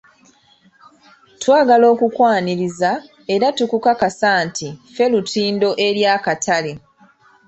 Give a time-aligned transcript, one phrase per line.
[1.41, 2.91] Twagala okukwaniriza
[3.33, 6.73] era tukukakasa nti ffe lutindo eri akatale.